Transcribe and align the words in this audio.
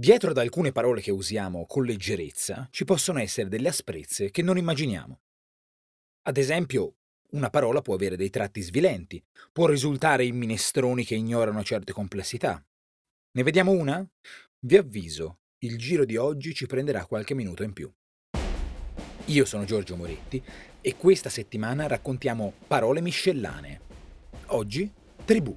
Dietro 0.00 0.30
ad 0.30 0.38
alcune 0.38 0.72
parole 0.72 1.02
che 1.02 1.10
usiamo 1.10 1.66
con 1.66 1.84
leggerezza 1.84 2.66
ci 2.70 2.86
possono 2.86 3.18
essere 3.18 3.50
delle 3.50 3.68
asprezze 3.68 4.30
che 4.30 4.40
non 4.40 4.56
immaginiamo. 4.56 5.20
Ad 6.22 6.38
esempio, 6.38 6.94
una 7.32 7.50
parola 7.50 7.82
può 7.82 7.96
avere 7.96 8.16
dei 8.16 8.30
tratti 8.30 8.62
svilenti, 8.62 9.22
può 9.52 9.66
risultare 9.66 10.24
in 10.24 10.38
minestroni 10.38 11.04
che 11.04 11.16
ignorano 11.16 11.62
certe 11.62 11.92
complessità. 11.92 12.64
Ne 13.32 13.42
vediamo 13.42 13.72
una? 13.72 14.02
Vi 14.60 14.76
avviso, 14.78 15.40
il 15.58 15.76
giro 15.76 16.06
di 16.06 16.16
oggi 16.16 16.54
ci 16.54 16.64
prenderà 16.64 17.04
qualche 17.04 17.34
minuto 17.34 17.62
in 17.62 17.74
più. 17.74 17.92
Io 19.26 19.44
sono 19.44 19.64
Giorgio 19.66 19.96
Moretti 19.96 20.42
e 20.80 20.96
questa 20.96 21.28
settimana 21.28 21.86
raccontiamo 21.86 22.54
parole 22.66 23.02
miscellanee. 23.02 23.80
Oggi, 24.46 24.90
tribù. 25.26 25.54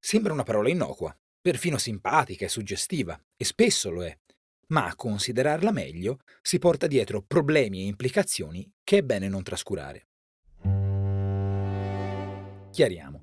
Sembra 0.00 0.32
una 0.32 0.42
parola 0.42 0.70
innocua, 0.70 1.14
perfino 1.40 1.78
simpatica 1.78 2.44
e 2.44 2.48
suggestiva, 2.48 3.18
e 3.36 3.44
spesso 3.44 3.90
lo 3.90 4.04
è, 4.04 4.16
ma 4.68 4.86
a 4.86 4.94
considerarla 4.94 5.70
meglio 5.70 6.18
si 6.42 6.58
porta 6.58 6.86
dietro 6.86 7.22
problemi 7.22 7.80
e 7.82 7.86
implicazioni 7.86 8.70
che 8.84 8.98
è 8.98 9.02
bene 9.02 9.28
non 9.28 9.42
trascurare. 9.42 10.06
Chiariamo. 12.70 13.22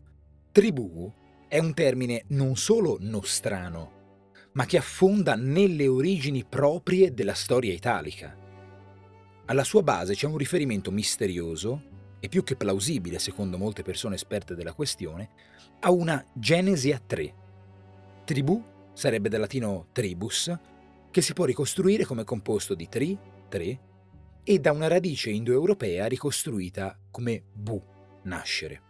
Tribù 0.51 1.13
è 1.47 1.59
un 1.59 1.73
termine 1.73 2.23
non 2.29 2.55
solo 2.55 2.97
nostrano, 2.99 4.19
ma 4.53 4.65
che 4.65 4.77
affonda 4.77 5.35
nelle 5.35 5.87
origini 5.87 6.43
proprie 6.43 7.13
della 7.13 7.33
storia 7.33 7.73
italica. 7.73 8.35
Alla 9.45 9.63
sua 9.63 9.83
base 9.83 10.15
c'è 10.15 10.25
un 10.25 10.37
riferimento 10.37 10.91
misterioso 10.91 11.93
e 12.19 12.27
più 12.27 12.43
che 12.43 12.55
plausibile, 12.55 13.19
secondo 13.19 13.57
molte 13.57 13.83
persone 13.83 14.15
esperte 14.15 14.55
della 14.55 14.73
questione, 14.73 15.29
a 15.81 15.91
una 15.91 16.25
genesi 16.33 16.91
a 16.91 16.99
tre. 17.05 17.43
Tribù 18.25 18.61
sarebbe 18.93 19.29
dal 19.29 19.39
latino 19.39 19.87
tribus, 19.91 20.51
che 21.11 21.21
si 21.21 21.33
può 21.33 21.45
ricostruire 21.45 22.05
come 22.05 22.23
composto 22.23 22.73
di 22.73 22.89
tri, 22.89 23.17
tre, 23.47 23.79
e 24.43 24.59
da 24.59 24.71
una 24.71 24.87
radice 24.87 25.29
indoeuropea 25.29 26.07
ricostruita 26.07 26.97
come 27.11 27.43
bu, 27.53 27.81
nascere. 28.23 28.81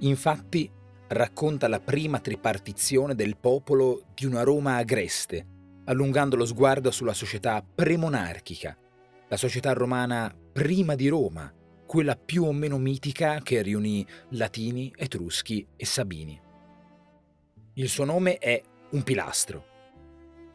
Infatti 0.00 0.70
racconta 1.08 1.68
la 1.68 1.80
prima 1.80 2.20
tripartizione 2.20 3.14
del 3.14 3.36
popolo 3.36 4.06
di 4.14 4.26
una 4.26 4.42
Roma 4.42 4.76
agreste, 4.76 5.46
allungando 5.84 6.36
lo 6.36 6.44
sguardo 6.44 6.90
sulla 6.90 7.14
società 7.14 7.62
premonarchica, 7.62 8.76
la 9.28 9.36
società 9.36 9.72
romana 9.72 10.34
prima 10.52 10.94
di 10.94 11.08
Roma, 11.08 11.52
quella 11.86 12.16
più 12.16 12.44
o 12.44 12.52
meno 12.52 12.78
mitica 12.78 13.40
che 13.42 13.62
riunì 13.62 14.06
Latini, 14.30 14.92
Etruschi 14.96 15.66
e 15.76 15.84
Sabini. 15.84 16.44
Il 17.78 17.90
suo 17.90 18.06
nome 18.06 18.38
è 18.38 18.62
un 18.92 19.02
pilastro. 19.02 19.66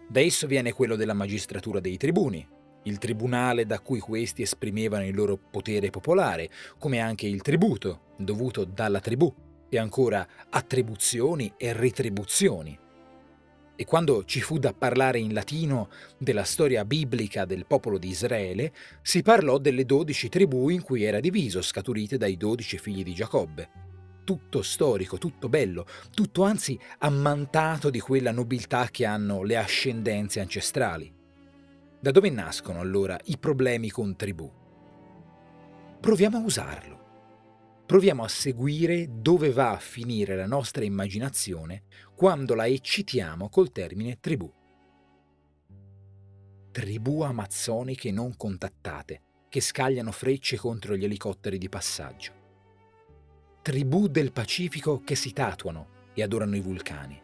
Da 0.09 0.21
esso 0.21 0.47
viene 0.47 0.73
quello 0.73 0.95
della 0.95 1.13
magistratura 1.13 1.79
dei 1.79 1.95
tribuni, 1.95 2.43
il 2.85 2.97
tribunale 2.97 3.67
da 3.67 3.79
cui 3.79 3.99
questi 3.99 4.41
esprimevano 4.41 5.05
il 5.05 5.13
loro 5.13 5.37
potere 5.37 5.91
popolare, 5.91 6.49
come 6.79 6.99
anche 6.99 7.27
il 7.27 7.43
tributo, 7.43 8.15
dovuto 8.17 8.65
dalla 8.65 8.99
tribù, 8.99 9.31
e 9.69 9.77
ancora 9.77 10.27
attribuzioni 10.49 11.53
e 11.57 11.73
retribuzioni. 11.73 12.75
E 13.75 13.85
quando 13.85 14.25
ci 14.25 14.41
fu 14.41 14.57
da 14.57 14.73
parlare 14.73 15.19
in 15.19 15.35
latino 15.35 15.89
della 16.17 16.43
storia 16.43 16.83
biblica 16.85 17.45
del 17.45 17.67
popolo 17.67 17.99
di 17.99 18.07
Israele, 18.07 18.73
si 19.03 19.21
parlò 19.21 19.59
delle 19.59 19.85
dodici 19.85 20.27
tribù 20.27 20.69
in 20.69 20.81
cui 20.81 21.03
era 21.03 21.19
diviso, 21.19 21.61
scaturite 21.61 22.17
dai 22.17 22.35
dodici 22.35 22.79
figli 22.79 23.03
di 23.03 23.13
Giacobbe 23.13 23.89
tutto 24.31 24.61
storico, 24.61 25.17
tutto 25.17 25.49
bello, 25.49 25.85
tutto 26.13 26.43
anzi 26.43 26.79
ammantato 26.99 27.89
di 27.89 27.99
quella 27.99 28.31
nobiltà 28.31 28.87
che 28.89 29.05
hanno 29.05 29.43
le 29.43 29.57
ascendenze 29.57 30.39
ancestrali. 30.39 31.13
Da 31.99 32.11
dove 32.11 32.29
nascono 32.29 32.79
allora 32.79 33.19
i 33.25 33.37
problemi 33.37 33.89
con 33.89 34.15
tribù? 34.15 34.49
Proviamo 35.99 36.37
a 36.37 36.39
usarlo. 36.39 36.99
Proviamo 37.85 38.23
a 38.23 38.29
seguire 38.29 39.09
dove 39.11 39.51
va 39.51 39.71
a 39.71 39.79
finire 39.79 40.37
la 40.37 40.47
nostra 40.47 40.85
immaginazione 40.85 41.83
quando 42.15 42.55
la 42.55 42.67
eccitiamo 42.67 43.49
col 43.49 43.73
termine 43.73 44.21
tribù. 44.21 44.49
Tribù 46.71 47.19
amazzoniche 47.19 48.11
non 48.11 48.37
contattate 48.37 49.21
che 49.49 49.59
scagliano 49.59 50.13
frecce 50.13 50.55
contro 50.55 50.95
gli 50.95 51.03
elicotteri 51.03 51.57
di 51.57 51.67
passaggio 51.67 52.39
tribù 53.63 54.07
del 54.07 54.31
Pacifico 54.31 55.01
che 55.01 55.13
si 55.13 55.33
tatuano 55.33 56.09
e 56.15 56.23
adorano 56.23 56.55
i 56.55 56.61
vulcani. 56.61 57.21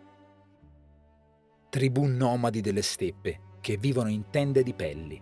Tribù 1.68 2.06
nomadi 2.06 2.62
delle 2.62 2.84
steppe 2.84 3.56
che 3.60 3.78
vivono 3.78 4.10
in 4.10 4.30
tende 4.30 4.62
di 4.62 4.74
pelli. 4.74 5.20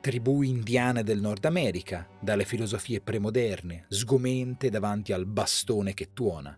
Tribù 0.00 0.42
indiane 0.42 1.02
del 1.02 1.20
Nord 1.20 1.44
America, 1.44 2.08
dalle 2.20 2.44
filosofie 2.44 3.00
premoderne, 3.00 3.86
sgomente 3.88 4.70
davanti 4.70 5.12
al 5.12 5.26
bastone 5.26 5.92
che 5.92 6.12
tuona. 6.12 6.56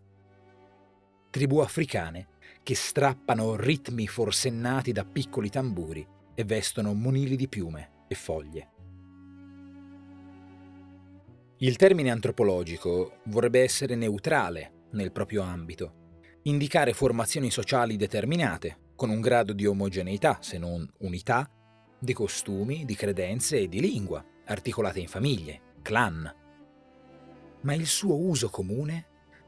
Tribù 1.30 1.58
africane 1.60 2.28
che 2.62 2.74
strappano 2.74 3.56
ritmi 3.56 4.06
forsennati 4.06 4.92
da 4.92 5.06
piccoli 5.06 5.48
tamburi 5.48 6.06
e 6.34 6.44
vestono 6.44 6.92
monili 6.92 7.34
di 7.34 7.48
piume 7.48 8.04
e 8.08 8.14
foglie. 8.14 8.72
Il 11.60 11.74
termine 11.74 12.12
antropologico 12.12 13.18
vorrebbe 13.24 13.62
essere 13.62 13.96
neutrale 13.96 14.86
nel 14.92 15.10
proprio 15.10 15.42
ambito, 15.42 16.20
indicare 16.42 16.92
formazioni 16.92 17.50
sociali 17.50 17.96
determinate, 17.96 18.92
con 18.94 19.10
un 19.10 19.20
grado 19.20 19.52
di 19.52 19.66
omogeneità, 19.66 20.38
se 20.40 20.56
non 20.56 20.88
unità, 20.98 21.50
di 21.98 22.12
costumi, 22.12 22.84
di 22.84 22.94
credenze 22.94 23.58
e 23.58 23.68
di 23.68 23.80
lingua, 23.80 24.24
articolate 24.46 25.00
in 25.00 25.08
famiglie, 25.08 25.60
clan. 25.82 26.32
Ma 27.62 27.74
il 27.74 27.86
suo 27.86 28.14
uso 28.14 28.50
comune 28.50 29.06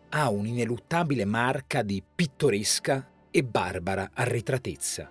ha 0.08 0.30
un'ineluttabile 0.30 1.24
marca 1.24 1.82
di 1.82 2.02
pittoresca 2.12 3.08
e 3.30 3.44
barbara 3.44 4.10
arretratezza. 4.12 5.08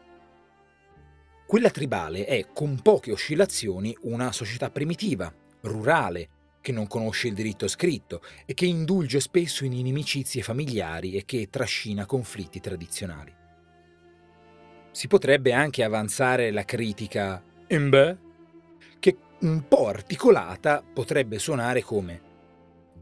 Quella 1.48 1.70
tribale 1.70 2.26
è, 2.26 2.48
con 2.54 2.82
poche 2.82 3.14
oscillazioni, 3.14 3.96
una 4.02 4.34
società 4.34 4.70
primitiva, 4.70 5.34
rurale, 5.62 6.30
che 6.62 6.72
non 6.72 6.88
conosce 6.88 7.28
il 7.28 7.34
diritto 7.34 7.68
scritto 7.68 8.22
e 8.46 8.54
che 8.54 8.66
indulge 8.66 9.20
spesso 9.20 9.66
in 9.66 9.74
inimicizie 9.74 10.42
familiari 10.42 11.16
e 11.16 11.26
che 11.26 11.50
trascina 11.50 12.06
conflitti 12.06 12.60
tradizionali. 12.60 13.34
Si 14.92 15.08
potrebbe 15.08 15.54
anche 15.54 15.84
avanzare 15.84 16.52
la 16.52 16.66
critica 16.66 17.42
Embe, 17.68 18.18
che 19.00 19.18
un 19.42 19.68
po' 19.68 19.88
articolata 19.88 20.82
potrebbe 20.82 21.40
suonare 21.40 21.82
come 21.82 22.22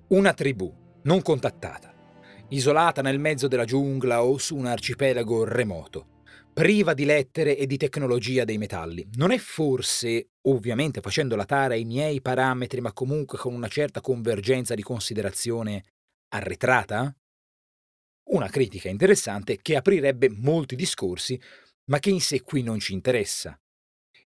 una 0.09 0.33
tribù 0.33 0.71
non 1.03 1.21
contattata, 1.21 1.93
isolata 2.49 3.01
nel 3.01 3.19
mezzo 3.19 3.47
della 3.47 3.65
giungla 3.65 4.23
o 4.23 4.37
su 4.37 4.55
un 4.55 4.65
arcipelago 4.65 5.45
remoto, 5.45 6.07
priva 6.57 6.95
di 6.95 7.05
lettere 7.05 7.55
e 7.55 7.67
di 7.67 7.77
tecnologia 7.77 8.43
dei 8.43 8.57
metalli. 8.57 9.07
Non 9.13 9.29
è 9.29 9.37
forse, 9.37 10.29
ovviamente 10.47 11.01
facendo 11.01 11.35
la 11.35 11.45
tara 11.45 11.75
ai 11.75 11.85
miei 11.85 12.19
parametri, 12.19 12.81
ma 12.81 12.93
comunque 12.93 13.37
con 13.37 13.53
una 13.53 13.67
certa 13.67 14.01
convergenza 14.01 14.73
di 14.73 14.81
considerazione, 14.81 15.83
arretrata? 16.29 17.15
Una 18.31 18.49
critica 18.49 18.89
interessante 18.89 19.59
che 19.61 19.75
aprirebbe 19.75 20.31
molti 20.31 20.75
discorsi, 20.75 21.39
ma 21.91 21.99
che 21.99 22.09
in 22.09 22.21
sé 22.21 22.41
qui 22.41 22.63
non 22.63 22.79
ci 22.79 22.93
interessa. 22.93 23.55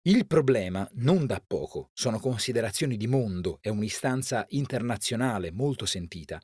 Il 0.08 0.25
problema, 0.25 0.90
non 0.94 1.28
da 1.28 1.40
poco, 1.46 1.91
sono 1.94 2.18
considerazioni 2.18 2.97
di 2.97 3.06
mondo 3.06 3.59
e 3.62 3.69
un'istanza 3.69 4.47
internazionale 4.50 5.52
molto 5.52 5.85
sentita, 5.85 6.41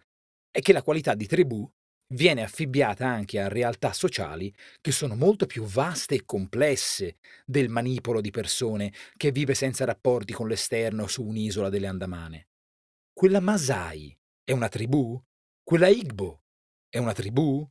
è 0.52 0.62
che 0.62 0.74
la 0.74 0.84
qualità 0.84 1.16
di 1.16 1.26
tribù 1.26 1.68
viene 2.12 2.44
affibbiata 2.44 3.08
anche 3.08 3.40
a 3.40 3.48
realtà 3.48 3.94
sociali 3.94 4.54
che 4.80 4.92
sono 4.92 5.16
molto 5.16 5.46
più 5.46 5.64
vaste 5.64 6.16
e 6.16 6.26
complesse 6.26 7.18
del 7.46 7.70
manipolo 7.70 8.22
di 8.22 8.32
persone 8.32 8.94
che 9.18 9.32
vive 9.32 9.54
senza 9.54 9.86
rapporti 9.86 10.34
con 10.34 10.48
l'esterno 10.48 11.08
su 11.08 11.24
un'isola 11.24 11.70
delle 11.70 11.88
Andamane. 11.88 12.48
Quella 13.14 13.40
Masai 13.40 14.18
è 14.44 14.52
una 14.52 14.70
tribù? 14.70 15.22
Quella 15.64 15.88
Igbo 15.88 16.44
è 16.90 16.98
una 16.98 17.14
tribù? 17.14 17.68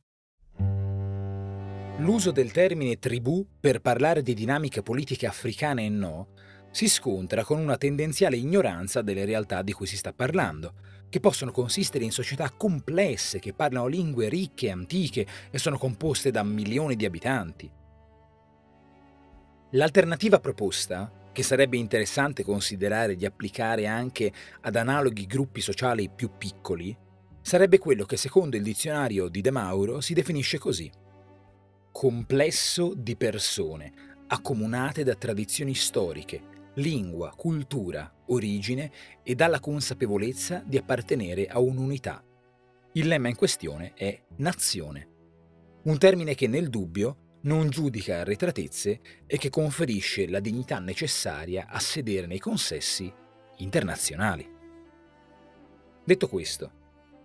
L'uso 1.97 2.31
del 2.31 2.51
termine 2.51 2.97
tribù 2.97 3.45
per 3.59 3.79
parlare 3.79 4.23
di 4.23 4.33
dinamiche 4.33 4.81
politiche 4.81 5.27
africane 5.27 5.85
e 5.85 5.89
no 5.89 6.29
si 6.71 6.87
scontra 6.87 7.43
con 7.43 7.59
una 7.59 7.77
tendenziale 7.77 8.37
ignoranza 8.37 9.01
delle 9.01 9.25
realtà 9.25 9.61
di 9.61 9.73
cui 9.73 9.85
si 9.85 9.97
sta 9.97 10.13
parlando 10.13 10.73
che 11.09 11.19
possono 11.19 11.51
consistere 11.51 12.05
in 12.05 12.11
società 12.11 12.49
complesse 12.49 13.39
che 13.39 13.53
parlano 13.53 13.87
lingue 13.87 14.29
ricche 14.29 14.67
e 14.67 14.71
antiche 14.71 15.27
e 15.51 15.57
sono 15.59 15.77
composte 15.77 16.31
da 16.31 16.41
milioni 16.41 16.95
di 16.95 17.05
abitanti. 17.05 17.69
L'alternativa 19.71 20.39
proposta, 20.39 21.11
che 21.33 21.43
sarebbe 21.43 21.75
interessante 21.77 22.43
considerare 22.43 23.15
di 23.15 23.25
applicare 23.25 23.87
anche 23.87 24.31
ad 24.61 24.75
analoghi 24.77 25.25
gruppi 25.25 25.59
sociali 25.59 26.09
più 26.09 26.31
piccoli, 26.37 26.97
sarebbe 27.41 27.77
quello 27.77 28.05
che 28.05 28.15
secondo 28.15 28.55
il 28.55 28.63
dizionario 28.63 29.27
di 29.27 29.41
De 29.41 29.51
Mauro 29.51 29.99
si 29.99 30.13
definisce 30.13 30.57
così. 30.59 30.89
Complesso 31.91 32.93
di 32.95 33.17
persone, 33.17 33.91
accomunate 34.27 35.03
da 35.03 35.15
tradizioni 35.15 35.73
storiche, 35.73 36.50
lingua, 36.75 37.33
cultura, 37.35 38.13
origine 38.27 38.91
e 39.23 39.35
dalla 39.35 39.59
consapevolezza 39.59 40.63
di 40.65 40.77
appartenere 40.77 41.47
a 41.47 41.59
un'unità. 41.59 42.23
Il 42.93 43.07
lemma 43.07 43.29
in 43.29 43.35
questione 43.35 43.93
è 43.93 44.21
nazione, 44.37 45.07
un 45.83 45.97
termine 45.97 46.35
che 46.35 46.47
nel 46.47 46.69
dubbio 46.69 47.39
non 47.41 47.69
giudica 47.69 48.19
arretratezze 48.19 48.99
e 49.25 49.37
che 49.37 49.49
conferisce 49.49 50.27
la 50.27 50.39
dignità 50.39 50.79
necessaria 50.79 51.67
a 51.67 51.79
sedere 51.79 52.27
nei 52.27 52.39
consessi 52.39 53.11
internazionali. 53.57 54.47
Detto 56.03 56.27
questo, 56.27 56.71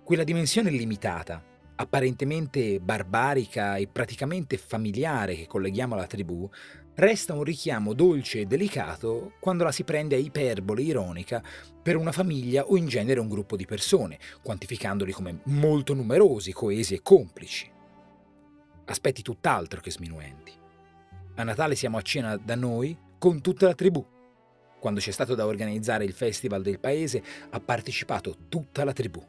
quella 0.05 0.25
dimensione 0.25 0.71
limitata, 0.71 1.43
apparentemente 1.77 2.81
barbarica 2.81 3.77
e 3.77 3.89
praticamente 3.89 4.57
familiare 4.57 5.35
che 5.35 5.47
colleghiamo 5.47 5.95
alla 5.95 6.07
tribù, 6.07 6.49
resta 6.97 7.33
un 7.35 7.45
richiamo 7.45 7.95
dolce 7.95 8.41
e 8.41 8.47
delicato 8.47 9.33
quando 9.41 9.65
la 9.65 9.73
si 9.73 9.85
prende 9.85 10.17
a 10.17 10.19
iperbole 10.19 10.83
ironica 10.83 11.43
per 11.83 11.97
una 11.97 12.13
famiglia 12.13 12.67
o 12.67 12.77
in 12.77 12.87
genere 12.87 13.21
un 13.21 13.29
gruppo 13.29 13.57
di 13.57 13.65
persone, 13.65 14.19
quantificandoli 14.43 15.13
come 15.13 15.41
molto 15.45 15.95
numerosi, 15.95 16.53
coesi 16.53 16.95
e 16.95 17.03
complici 17.03 17.75
aspetti 18.87 19.23
tutt'altro 19.23 19.81
che 19.81 19.91
sminuenti. 19.91 20.53
A 21.37 21.43
Natale 21.43 21.75
siamo 21.75 21.99
a 21.99 22.03
cena 22.03 22.37
da 22.37 22.55
noi 22.55 22.97
con 23.19 23.41
tutta 23.41 23.67
la 23.67 23.75
tribù. 23.75 24.05
Quando 24.79 25.01
c'è 25.01 25.11
stato 25.11 25.35
da 25.35 25.47
organizzare 25.47 26.05
il 26.05 26.13
festival 26.13 26.63
del 26.63 26.79
paese 26.79 27.23
ha 27.51 27.61
partecipato 27.61 28.37
tutta 28.49 28.85
la 28.85 28.93
tribù. 28.93 29.23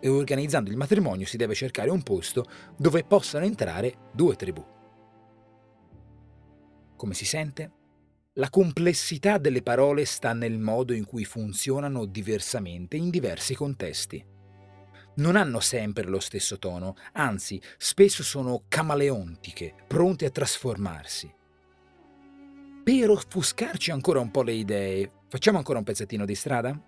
E 0.00 0.08
organizzando 0.08 0.70
il 0.70 0.76
matrimonio 0.76 1.26
si 1.26 1.36
deve 1.36 1.54
cercare 1.54 1.90
un 1.90 2.02
posto 2.02 2.46
dove 2.76 3.04
possano 3.04 3.44
entrare 3.44 4.10
due 4.12 4.36
tribù. 4.36 4.64
Come 7.02 7.14
si 7.14 7.24
sente? 7.24 7.72
La 8.34 8.48
complessità 8.48 9.36
delle 9.36 9.60
parole 9.60 10.04
sta 10.04 10.32
nel 10.32 10.60
modo 10.60 10.92
in 10.92 11.04
cui 11.04 11.24
funzionano 11.24 12.04
diversamente 12.04 12.96
in 12.96 13.10
diversi 13.10 13.56
contesti 13.56 14.24
non 15.14 15.34
hanno 15.34 15.58
sempre 15.58 16.04
lo 16.04 16.20
stesso 16.20 16.60
tono, 16.60 16.94
anzi 17.14 17.60
spesso 17.76 18.22
sono 18.22 18.62
camaleontiche, 18.68 19.74
pronte 19.88 20.26
a 20.26 20.30
trasformarsi. 20.30 21.34
Per 22.84 23.10
offuscarci 23.10 23.90
ancora 23.90 24.20
un 24.20 24.30
po' 24.30 24.42
le 24.42 24.52
idee, 24.52 25.10
facciamo 25.26 25.58
ancora 25.58 25.78
un 25.78 25.84
pezzettino 25.84 26.24
di 26.24 26.34
strada? 26.36 26.80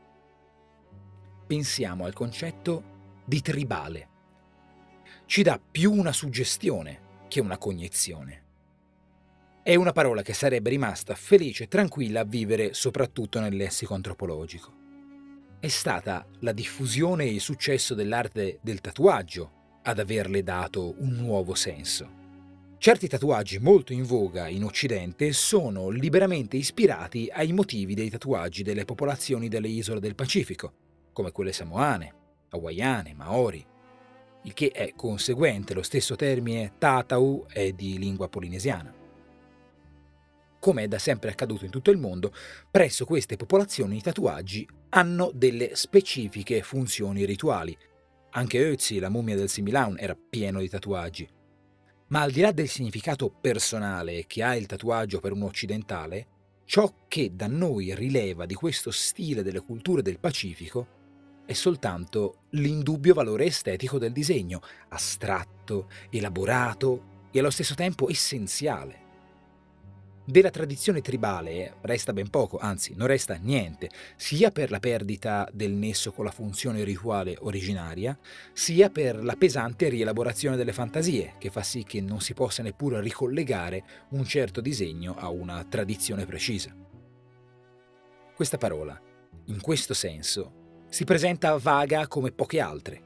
Pensiamo 1.45 2.05
al 2.05 2.15
concetto 2.15 3.23
di 3.27 3.43
tribale. 3.43 4.09
Ci 5.27 5.43
dà 5.43 5.59
più 5.59 5.93
una 5.93 6.13
suggestione 6.13 7.27
che 7.27 7.41
una 7.41 7.59
cognizione. 7.59 8.44
È 9.65 9.75
una 9.75 9.93
parola 9.93 10.23
che 10.23 10.35
sarebbe 10.35 10.71
rimasta 10.71 11.17
felice 11.17 11.65
e 11.65 11.69
tranquilla 11.69 12.21
a 12.21 12.25
vivere 12.25 12.75
soprattutto 12.75 13.41
nel 13.41 13.57
lessico 13.57 13.95
antropologico 13.95 14.83
è 15.65 15.69
stata 15.69 16.27
la 16.41 16.53
diffusione 16.53 17.25
e 17.25 17.33
il 17.33 17.41
successo 17.41 17.95
dell'arte 17.95 18.59
del 18.61 18.83
tatuaggio 18.83 19.79
ad 19.85 19.99
averle 19.99 20.43
dato 20.43 20.95
un 20.99 21.15
nuovo 21.15 21.55
senso. 21.55 22.07
Certi 22.77 23.09
tatuaggi 23.09 23.59
molto 23.61 23.95
in 23.95 24.03
voga 24.03 24.47
in 24.47 24.63
Occidente 24.63 25.33
sono 25.33 25.89
liberamente 25.89 26.59
ispirati 26.59 27.31
ai 27.33 27.55
motivi 27.55 27.95
dei 27.95 28.11
tatuaggi 28.11 28.63
delle 28.63 28.85
popolazioni 28.85 29.49
delle 29.49 29.69
isole 29.69 30.01
del 30.01 30.15
Pacifico, 30.15 30.75
come 31.15 31.33
quelle 31.33 31.55
samoane, 31.55 32.15
hawaiane, 32.51 33.15
maori, 33.15 33.65
il 34.43 34.53
che 34.53 34.71
è 34.71 34.93
conseguente, 34.95 35.73
lo 35.73 35.83
stesso 35.83 36.15
termine 36.15 36.75
tatau 36.77 37.47
è 37.49 37.73
di 37.73 37.97
lingua 37.97 38.29
polinesiana 38.29 39.04
come 40.65 40.85
è 40.85 40.89
da 40.89 40.99
sempre 40.99 41.29
accaduto 41.29 41.67
in 41.67 41.71
tutto 41.71 41.91
il 41.91 41.99
mondo, 41.99 42.33
presso 42.71 43.05
queste 43.05 43.37
popolazioni 43.37 43.99
i 43.99 44.01
tatuaggi 44.01 44.67
hanno 44.89 45.31
delle 45.35 45.77
specifiche 45.77 46.63
funzioni 46.63 47.27
rituali. 47.27 47.77
Anche 48.31 48.73
Ötzi, 48.73 48.99
la 48.99 49.11
mummia 49.11 49.37
del 49.37 49.51
Similaun, 49.51 49.99
era 49.99 50.17
pieno 50.17 50.61
di 50.61 50.71
tatuaggi. 50.71 51.29
Ma 52.07 52.23
al 52.23 52.31
di 52.31 52.41
là 52.41 52.51
del 52.51 52.71
significato 52.71 53.29
personale 53.29 54.25
che 54.27 54.43
ha 54.43 54.57
il 54.57 54.65
tatuaggio 54.65 55.21
per 55.21 55.33
un 55.33 55.43
occidentale, 55.43 56.29
ciò 56.65 56.91
che 57.09 57.33
da 57.35 57.47
noi 57.47 57.95
rileva 57.95 58.47
di 58.47 58.55
questo 58.55 58.91
stile 58.91 59.43
delle 59.43 59.61
culture 59.61 60.01
del 60.01 60.19
Pacifico 60.19 61.43
è 61.45 61.53
soltanto 61.53 62.45
l'indubbio 62.53 63.13
valore 63.13 63.45
estetico 63.45 63.99
del 63.99 64.13
disegno, 64.13 64.63
astratto, 64.89 65.91
elaborato 66.09 67.29
e 67.31 67.39
allo 67.39 67.51
stesso 67.51 67.75
tempo 67.75 68.09
essenziale. 68.09 69.04
Della 70.27 70.49
tradizione 70.49 71.03
tribale 71.03 71.75
resta 71.83 72.15
ben 72.15 72.31
poco, 72.31 72.57
anzi 72.57 72.95
non 72.97 73.07
resta 73.07 73.35
niente, 73.35 73.91
sia 74.17 74.51
per 74.51 74.71
la 74.71 74.81
perdita 74.81 75.47
del 75.53 75.73
nesso 75.73 76.13
con 76.13 76.25
la 76.25 76.31
funzione 76.31 76.83
rituale 76.83 77.37
originaria, 77.41 78.19
sia 78.55 78.89
per 78.89 79.23
la 79.23 79.37
pesante 79.37 79.91
rielaborazione 79.91 80.57
delle 80.57 80.73
fantasie, 80.73 81.35
che 81.39 81.51
fa 81.51 81.63
sì 81.63 81.85
che 81.85 82.01
non 82.01 82.23
si 82.23 82.33
possa 82.33 82.63
neppure 82.63 83.03
ricollegare 83.03 83.85
un 84.13 84.25
certo 84.25 84.63
disegno 84.63 85.15
a 85.15 85.29
una 85.29 85.63
tradizione 85.65 86.25
precisa. 86.25 86.75
Questa 88.35 88.57
parola, 88.57 88.99
in 89.49 89.61
questo 89.61 89.93
senso, 89.93 90.85
si 90.89 91.05
presenta 91.05 91.59
vaga 91.59 92.09
come 92.09 92.33
poche 92.33 92.61
altre. 92.61 93.03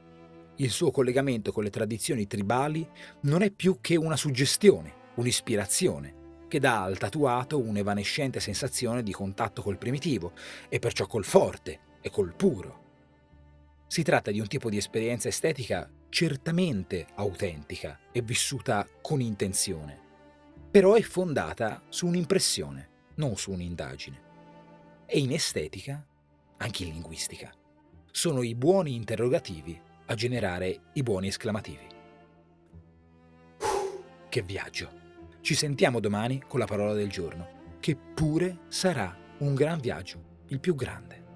Il 0.55 0.69
suo 0.69 0.89
collegamento 0.89 1.51
con 1.51 1.65
le 1.65 1.69
tradizioni 1.69 2.27
tribali 2.27 2.87
non 3.23 3.41
è 3.41 3.51
più 3.51 3.79
che 3.81 3.97
una 3.97 4.15
suggestione, 4.15 4.93
un'ispirazione, 5.15 6.18
che 6.49 6.59
dà 6.59 6.83
al 6.83 6.97
tatuato 6.97 7.57
un'evanescente 7.59 8.41
sensazione 8.41 9.03
di 9.03 9.13
contatto 9.13 9.61
col 9.61 9.77
primitivo 9.77 10.33
e 10.67 10.79
perciò 10.79 11.05
col 11.05 11.23
forte 11.23 11.79
e 12.01 12.09
col 12.09 12.33
puro. 12.33 12.87
Si 13.87 14.03
tratta 14.03 14.31
di 14.31 14.41
un 14.41 14.47
tipo 14.47 14.69
di 14.69 14.75
esperienza 14.75 15.29
estetica 15.29 15.89
certamente 16.09 17.07
autentica 17.15 17.97
e 18.11 18.21
vissuta 18.21 18.85
con 19.01 19.21
intenzione, 19.21 19.97
però 20.69 20.95
è 20.95 21.01
fondata 21.01 21.83
su 21.87 22.07
un'impressione, 22.07 22.89
non 23.15 23.37
su 23.37 23.51
un'indagine. 23.51 24.27
E 25.05 25.19
in 25.19 25.31
estetica, 25.31 26.05
anche 26.57 26.83
in 26.83 26.91
linguistica, 26.91 27.51
sono 28.11 28.43
i 28.43 28.55
buoni 28.55 28.95
interrogativi 28.95 29.79
a 30.07 30.15
generare 30.15 30.81
i 30.93 31.03
buoni 31.03 31.27
esclamativi. 31.27 31.87
Che 34.29 34.41
viaggio! 34.41 34.98
Ci 35.41 35.55
sentiamo 35.55 35.99
domani 35.99 36.43
con 36.45 36.59
la 36.59 36.65
parola 36.65 36.93
del 36.93 37.09
giorno, 37.09 37.77
che 37.79 37.95
pure 37.95 38.59
sarà 38.67 39.15
un 39.39 39.55
gran 39.55 39.79
viaggio, 39.79 40.43
il 40.47 40.59
più 40.59 40.75
grande. 40.75 41.28